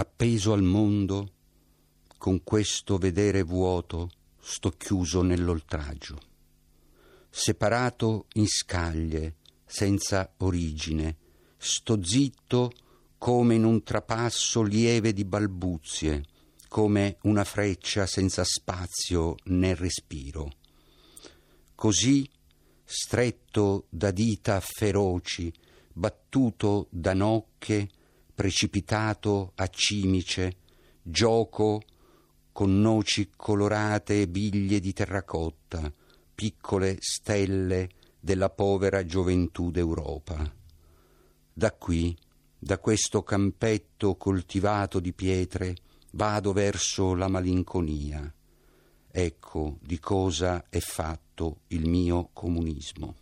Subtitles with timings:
[0.00, 1.32] appeso al mondo,
[2.16, 6.18] con questo vedere vuoto sto chiuso nell'oltraggio,
[7.28, 9.36] separato in scaglie,
[9.66, 11.16] senza origine,
[11.58, 12.72] sto zitto
[13.18, 16.24] come in un trapasso lieve di balbuzie,
[16.68, 20.50] come una freccia senza spazio né respiro.
[21.74, 22.26] Così,
[22.84, 25.52] stretto da dita feroci,
[25.92, 27.90] battuto da nocche,
[28.40, 30.56] precipitato a cimice,
[31.02, 31.82] gioco
[32.52, 35.92] con noci colorate e biglie di terracotta,
[36.34, 40.50] piccole stelle della povera gioventù d'Europa.
[41.52, 42.16] Da qui,
[42.58, 45.76] da questo campetto coltivato di pietre,
[46.12, 48.34] vado verso la malinconia.
[49.10, 53.16] Ecco di cosa è fatto il mio comunismo.